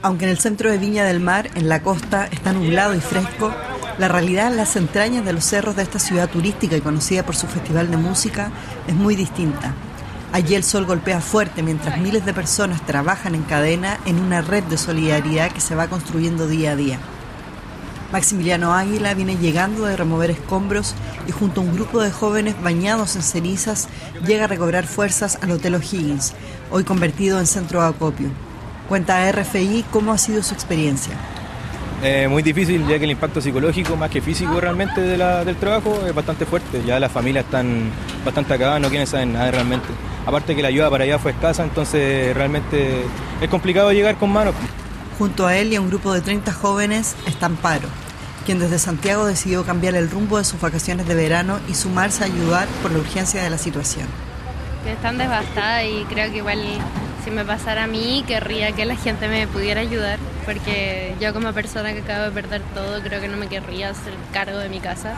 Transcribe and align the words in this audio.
Aunque 0.00 0.26
en 0.26 0.30
el 0.30 0.38
centro 0.38 0.70
de 0.70 0.78
Viña 0.78 1.04
del 1.04 1.18
Mar, 1.18 1.50
en 1.56 1.68
la 1.68 1.82
costa, 1.82 2.26
está 2.30 2.52
nublado 2.52 2.94
y 2.94 3.00
fresco, 3.00 3.52
la 3.98 4.06
realidad 4.06 4.46
en 4.46 4.56
las 4.56 4.76
entrañas 4.76 5.24
de 5.24 5.32
los 5.32 5.44
cerros 5.44 5.74
de 5.74 5.82
esta 5.82 5.98
ciudad 5.98 6.30
turística 6.30 6.76
y 6.76 6.80
conocida 6.80 7.24
por 7.24 7.34
su 7.34 7.48
festival 7.48 7.90
de 7.90 7.96
música 7.96 8.52
es 8.86 8.94
muy 8.94 9.16
distinta. 9.16 9.74
Allí 10.32 10.54
el 10.54 10.62
sol 10.62 10.86
golpea 10.86 11.20
fuerte 11.20 11.64
mientras 11.64 11.98
miles 11.98 12.24
de 12.24 12.32
personas 12.32 12.86
trabajan 12.86 13.34
en 13.34 13.42
cadena 13.42 13.98
en 14.06 14.20
una 14.20 14.40
red 14.40 14.62
de 14.64 14.78
solidaridad 14.78 15.50
que 15.50 15.60
se 15.60 15.74
va 15.74 15.88
construyendo 15.88 16.46
día 16.46 16.72
a 16.72 16.76
día. 16.76 17.00
Maximiliano 18.12 18.74
Águila 18.74 19.14
viene 19.14 19.36
llegando 19.36 19.84
de 19.84 19.96
remover 19.96 20.30
escombros 20.30 20.94
y 21.26 21.32
junto 21.32 21.60
a 21.60 21.64
un 21.64 21.74
grupo 21.74 22.00
de 22.00 22.12
jóvenes 22.12 22.54
bañados 22.62 23.16
en 23.16 23.22
cenizas 23.22 23.88
llega 24.24 24.44
a 24.44 24.48
recobrar 24.48 24.86
fuerzas 24.86 25.40
al 25.42 25.50
Hotel 25.50 25.74
O'Higgins, 25.74 26.34
hoy 26.70 26.84
convertido 26.84 27.40
en 27.40 27.46
centro 27.46 27.82
de 27.82 27.88
acopio. 27.88 28.47
Cuenta 28.88 29.22
a 29.22 29.32
RFI 29.32 29.84
cómo 29.90 30.12
ha 30.12 30.18
sido 30.18 30.42
su 30.42 30.54
experiencia. 30.54 31.14
Eh, 32.02 32.28
muy 32.28 32.42
difícil, 32.42 32.86
ya 32.86 32.98
que 32.98 33.04
el 33.04 33.10
impacto 33.10 33.40
psicológico, 33.40 33.96
más 33.96 34.08
que 34.08 34.20
físico 34.20 34.60
realmente 34.60 35.00
de 35.00 35.18
la, 35.18 35.44
del 35.44 35.56
trabajo, 35.56 36.00
es 36.06 36.14
bastante 36.14 36.46
fuerte. 36.46 36.82
Ya 36.86 37.00
las 37.00 37.10
familias 37.10 37.44
están 37.44 37.90
bastante 38.24 38.54
acabadas, 38.54 38.80
no 38.80 38.88
quieren 38.88 39.06
saber 39.06 39.26
nada 39.26 39.50
realmente. 39.50 39.88
Aparte 40.24 40.54
que 40.54 40.62
la 40.62 40.68
ayuda 40.68 40.90
para 40.90 41.04
allá 41.04 41.18
fue 41.18 41.32
escasa, 41.32 41.64
entonces 41.64 42.34
realmente 42.36 43.04
es 43.40 43.48
complicado 43.48 43.92
llegar 43.92 44.16
con 44.16 44.30
manos. 44.32 44.54
Junto 45.18 45.46
a 45.46 45.56
él 45.56 45.72
y 45.72 45.76
a 45.76 45.80
un 45.80 45.88
grupo 45.88 46.12
de 46.12 46.20
30 46.20 46.52
jóvenes 46.52 47.16
está 47.26 47.46
Amparo, 47.46 47.88
quien 48.46 48.60
desde 48.60 48.78
Santiago 48.78 49.26
decidió 49.26 49.64
cambiar 49.64 49.96
el 49.96 50.08
rumbo 50.08 50.38
de 50.38 50.44
sus 50.44 50.60
vacaciones 50.60 51.08
de 51.08 51.14
verano 51.16 51.58
y 51.68 51.74
sumarse 51.74 52.22
a 52.22 52.26
ayudar 52.26 52.68
por 52.80 52.92
la 52.92 52.98
urgencia 52.98 53.42
de 53.42 53.50
la 53.50 53.58
situación. 53.58 54.06
Están 54.86 55.18
devastadas 55.18 55.84
y 55.84 56.04
creo 56.04 56.30
que 56.30 56.36
igual 56.36 56.60
si 57.28 57.34
me 57.34 57.44
pasara 57.44 57.84
a 57.84 57.86
mí, 57.86 58.24
querría 58.26 58.72
que 58.72 58.86
la 58.86 58.96
gente 58.96 59.28
me 59.28 59.46
pudiera 59.46 59.82
ayudar, 59.82 60.18
porque 60.46 61.14
yo 61.20 61.34
como 61.34 61.52
persona 61.52 61.92
que 61.92 62.00
acabo 62.00 62.24
de 62.24 62.30
perder 62.30 62.62
todo, 62.74 63.02
creo 63.02 63.20
que 63.20 63.28
no 63.28 63.36
me 63.36 63.48
querría 63.48 63.90
hacer 63.90 64.14
cargo 64.32 64.56
de 64.56 64.70
mi 64.70 64.80
casa. 64.80 65.12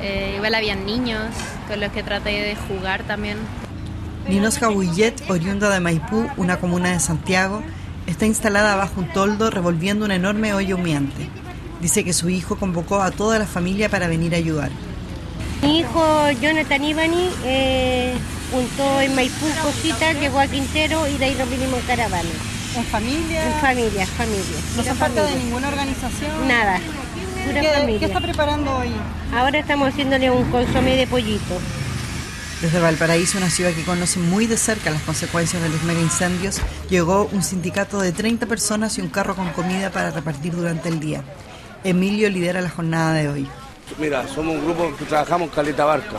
Eh, 0.00 0.32
igual 0.36 0.54
habían 0.54 0.86
niños 0.86 1.26
con 1.68 1.80
los 1.80 1.92
que 1.92 2.02
traté 2.02 2.30
de 2.30 2.56
jugar 2.56 3.02
también. 3.02 3.36
Ninos 4.26 4.58
Jabullet, 4.58 5.22
oriunda 5.28 5.68
de 5.68 5.80
Maipú, 5.80 6.26
una 6.38 6.56
comuna 6.56 6.92
de 6.92 7.00
Santiago, 7.00 7.62
está 8.06 8.24
instalada 8.24 8.76
bajo 8.76 9.02
un 9.02 9.08
toldo 9.12 9.50
revolviendo 9.50 10.06
un 10.06 10.12
enorme 10.12 10.54
hoyo 10.54 10.76
humeante. 10.76 11.28
Dice 11.82 12.04
que 12.04 12.14
su 12.14 12.30
hijo 12.30 12.56
convocó 12.56 13.02
a 13.02 13.10
toda 13.10 13.38
la 13.38 13.46
familia 13.46 13.90
para 13.90 14.08
venir 14.08 14.34
a 14.34 14.38
ayudar. 14.38 14.70
Mi 15.60 15.80
hijo 15.80 16.30
Jonathan 16.40 16.84
Ivani 16.84 17.28
eh, 17.44 18.14
juntó 18.50 19.00
en 19.00 19.14
Maipú 19.14 19.46
cositas, 19.62 20.14
llegó 20.18 20.40
a 20.40 20.46
Quintero 20.46 21.06
y 21.08 21.16
de 21.16 21.24
ahí 21.26 21.34
nos 21.34 21.48
vinimos 21.50 21.80
en 21.80 21.86
caravana. 21.86 22.28
¿En 22.76 22.84
familia? 22.84 23.46
En 23.46 23.60
familia, 23.60 24.06
familia. 24.06 24.58
¿No 24.76 24.82
se 24.82 24.94
falta 24.94 25.24
de 25.24 25.36
ninguna 25.36 25.68
organización? 25.68 26.46
Nada, 26.46 26.80
pura 27.46 27.60
¿Qué, 27.60 27.68
familia. 27.68 27.98
¿Qué 27.98 28.06
está 28.06 28.20
preparando 28.20 28.76
hoy? 28.76 28.90
Ahora 29.34 29.58
estamos 29.58 29.88
haciéndole 29.88 30.30
un 30.30 30.50
consomé 30.50 30.96
de 30.96 31.06
pollito. 31.06 31.58
Desde 32.60 32.80
Valparaíso, 32.80 33.38
una 33.38 33.50
ciudad 33.50 33.72
que 33.72 33.84
conoce 33.84 34.18
muy 34.18 34.46
de 34.46 34.56
cerca 34.56 34.90
las 34.90 35.02
consecuencias 35.02 35.62
de 35.62 35.68
los 35.68 35.82
mega 35.84 36.00
incendios, 36.00 36.60
llegó 36.90 37.28
un 37.30 37.42
sindicato 37.42 38.00
de 38.00 38.10
30 38.10 38.46
personas 38.46 38.98
y 38.98 39.00
un 39.00 39.08
carro 39.08 39.36
con 39.36 39.50
comida 39.50 39.90
para 39.90 40.10
repartir 40.10 40.56
durante 40.56 40.88
el 40.88 40.98
día. 40.98 41.22
Emilio 41.84 42.28
lidera 42.28 42.60
la 42.60 42.68
jornada 42.68 43.14
de 43.14 43.28
hoy. 43.28 43.48
Mira, 43.96 44.26
somos 44.26 44.56
un 44.56 44.64
grupo 44.64 44.94
que 44.96 45.04
trabajamos 45.04 45.48
en 45.48 45.54
Caleta 45.54 45.84
Barca, 45.84 46.18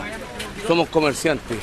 somos 0.65 0.87
comerciantes. 0.87 1.57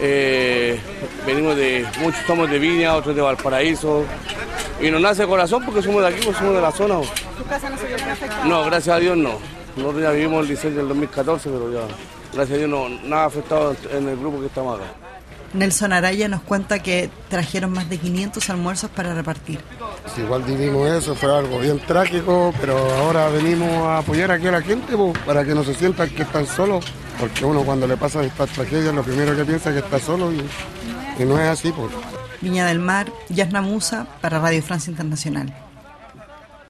Eh, 0.00 0.78
venimos 1.26 1.56
de, 1.56 1.86
muchos 2.00 2.20
somos 2.26 2.48
de 2.50 2.58
Viña, 2.58 2.94
otros 2.94 3.14
de 3.14 3.22
Valparaíso. 3.22 4.04
Y 4.80 4.90
nos 4.90 5.00
nace 5.00 5.22
el 5.22 5.28
corazón 5.28 5.64
porque 5.64 5.82
somos 5.82 6.02
de 6.02 6.08
aquí, 6.08 6.20
porque 6.24 6.38
somos 6.38 6.54
de 6.54 6.60
la 6.60 6.70
zona. 6.70 7.00
¿Tu 7.36 7.44
casa 7.44 7.68
no 7.68 7.76
se 7.76 7.86
vio 7.86 7.96
afectada? 7.96 8.44
No, 8.44 8.64
gracias 8.64 8.96
a 8.96 8.98
Dios 9.00 9.16
no. 9.16 9.38
Nosotros 9.76 10.02
ya 10.02 10.10
vivimos 10.10 10.42
el 10.42 10.48
diseño 10.48 10.76
del 10.76 10.88
2014, 10.88 11.50
pero 11.50 11.72
ya, 11.72 11.94
gracias 12.32 12.56
a 12.56 12.58
Dios 12.58 12.70
no, 12.70 12.88
nada 12.88 13.26
afectado 13.26 13.76
en 13.90 14.08
el 14.08 14.16
grupo 14.16 14.40
que 14.40 14.46
estamos 14.46 14.80
acá. 14.80 14.90
Nelson 15.54 15.92
Araya 15.92 16.28
nos 16.28 16.42
cuenta 16.42 16.80
que 16.80 17.10
trajeron 17.28 17.72
más 17.72 17.88
de 17.88 17.98
500 17.98 18.50
almuerzos 18.50 18.90
para 18.90 19.14
repartir. 19.14 19.60
Igual 20.16 20.42
vivimos 20.42 20.88
eso, 20.90 21.14
fue 21.14 21.34
algo 21.34 21.58
bien 21.58 21.80
trágico, 21.80 22.52
pero 22.60 22.76
ahora 22.96 23.28
venimos 23.28 23.68
a 23.86 23.98
apoyar 23.98 24.30
aquí 24.30 24.46
a 24.46 24.52
la 24.52 24.62
gente 24.62 24.96
po, 24.96 25.12
para 25.24 25.44
que 25.44 25.54
no 25.54 25.64
se 25.64 25.74
sientan 25.74 26.10
que 26.10 26.22
están 26.22 26.46
solos, 26.46 26.84
porque 27.18 27.44
uno 27.44 27.62
cuando 27.62 27.86
le 27.86 27.96
pasa 27.96 28.22
estas 28.22 28.50
tragedias 28.50 28.94
lo 28.94 29.02
primero 29.02 29.36
que 29.36 29.44
piensa 29.44 29.70
es 29.70 29.76
que 29.76 29.84
está 29.84 29.98
solo 29.98 30.32
y, 30.32 30.42
y 31.18 31.24
no 31.24 31.40
es 31.40 31.48
así. 31.48 31.72
Viña 32.40 32.66
del 32.66 32.78
Mar, 32.78 33.10
Yasna 33.28 33.62
Musa 33.62 34.06
para 34.20 34.38
Radio 34.38 34.62
Francia 34.62 34.90
Internacional. 34.90 35.67